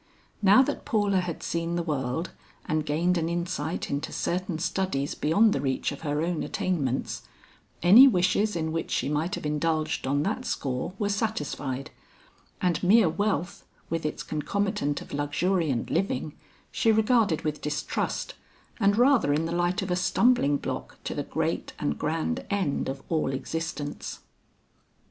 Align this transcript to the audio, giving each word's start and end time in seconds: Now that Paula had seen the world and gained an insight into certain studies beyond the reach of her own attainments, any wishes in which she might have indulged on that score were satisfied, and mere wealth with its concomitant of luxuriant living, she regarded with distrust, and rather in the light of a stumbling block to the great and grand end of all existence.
Now 0.41 0.63
that 0.63 0.83
Paula 0.83 1.19
had 1.19 1.43
seen 1.43 1.75
the 1.75 1.83
world 1.83 2.31
and 2.65 2.87
gained 2.87 3.19
an 3.19 3.29
insight 3.29 3.91
into 3.91 4.11
certain 4.11 4.57
studies 4.57 5.13
beyond 5.13 5.53
the 5.53 5.61
reach 5.61 5.91
of 5.91 6.01
her 6.01 6.23
own 6.23 6.41
attainments, 6.41 7.21
any 7.83 8.07
wishes 8.07 8.55
in 8.55 8.71
which 8.71 8.89
she 8.89 9.07
might 9.09 9.35
have 9.35 9.45
indulged 9.45 10.07
on 10.07 10.23
that 10.23 10.43
score 10.43 10.93
were 10.97 11.07
satisfied, 11.07 11.91
and 12.59 12.81
mere 12.81 13.09
wealth 13.09 13.63
with 13.91 14.03
its 14.03 14.23
concomitant 14.23 15.01
of 15.03 15.13
luxuriant 15.13 15.91
living, 15.91 16.33
she 16.71 16.91
regarded 16.91 17.43
with 17.43 17.61
distrust, 17.61 18.33
and 18.79 18.97
rather 18.97 19.31
in 19.31 19.45
the 19.45 19.51
light 19.51 19.83
of 19.83 19.91
a 19.91 19.95
stumbling 19.95 20.57
block 20.57 20.97
to 21.03 21.13
the 21.13 21.21
great 21.21 21.73
and 21.77 21.99
grand 21.99 22.43
end 22.49 22.89
of 22.89 23.03
all 23.07 23.31
existence. 23.31 24.21